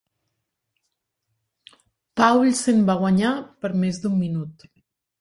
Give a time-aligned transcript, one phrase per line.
[2.21, 4.71] Paulsen va guanyar per més d'un minut.